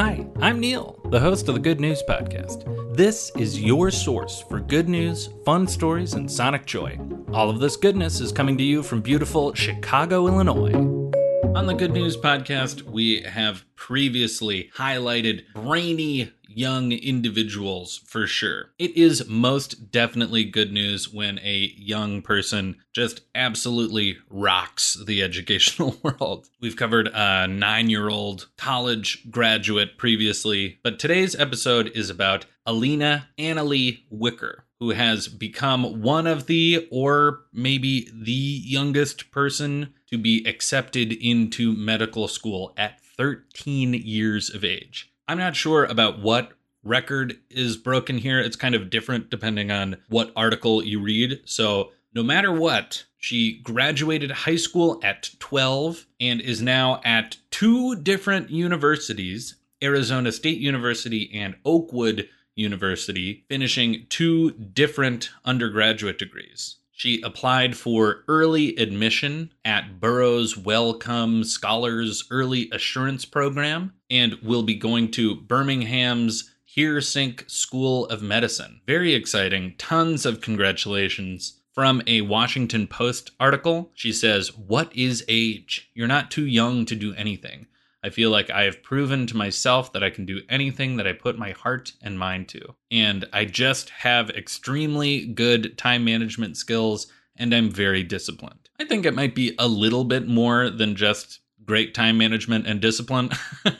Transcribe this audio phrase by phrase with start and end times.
[0.00, 2.96] Hi, I'm Neil, the host of the Good News Podcast.
[2.96, 6.98] This is your source for good news, fun stories, and sonic joy.
[7.34, 10.72] All of this goodness is coming to you from beautiful Chicago, Illinois.
[11.54, 18.70] On the Good News Podcast, we have previously highlighted brainy young individuals for sure.
[18.78, 25.96] It is most definitely good news when a young person just absolutely rocks the educational
[26.02, 26.48] world.
[26.60, 33.26] We've covered a nine year old college graduate previously, but today's episode is about Alena
[33.38, 34.64] Analeigh Wicker.
[34.80, 41.74] Who has become one of the, or maybe the youngest person to be accepted into
[41.74, 45.09] medical school at 13 years of age.
[45.30, 48.40] I'm not sure about what record is broken here.
[48.40, 51.42] It's kind of different depending on what article you read.
[51.44, 57.94] So, no matter what, she graduated high school at 12 and is now at two
[57.94, 66.79] different universities Arizona State University and Oakwood University, finishing two different undergraduate degrees.
[67.00, 74.74] She applied for early admission at Burroughs Wellcome Scholars Early Assurance Program and will be
[74.74, 78.82] going to Birmingham's Heersink School of Medicine.
[78.86, 79.76] Very exciting.
[79.78, 81.62] Tons of congratulations.
[81.72, 85.90] From a Washington Post article, she says, What is age?
[85.94, 87.66] You're not too young to do anything.
[88.02, 91.12] I feel like I have proven to myself that I can do anything that I
[91.12, 92.74] put my heart and mind to.
[92.90, 97.06] And I just have extremely good time management skills
[97.36, 98.68] and I'm very disciplined.
[98.78, 102.80] I think it might be a little bit more than just great time management and
[102.80, 103.30] discipline.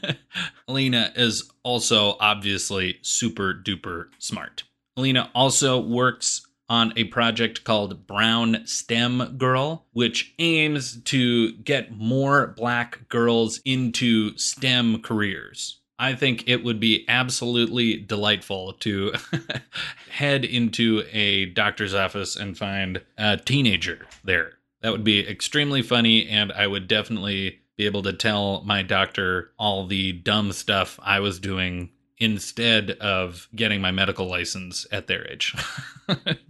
[0.68, 4.64] Alena is also obviously super duper smart.
[4.98, 12.54] Alena also works on a project called Brown STEM Girl, which aims to get more
[12.56, 15.80] black girls into STEM careers.
[15.98, 19.12] I think it would be absolutely delightful to
[20.10, 24.52] head into a doctor's office and find a teenager there.
[24.80, 29.50] That would be extremely funny, and I would definitely be able to tell my doctor
[29.58, 35.26] all the dumb stuff I was doing instead of getting my medical license at their
[35.30, 35.54] age.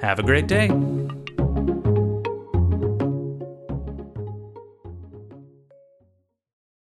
[0.00, 0.97] Have a great day.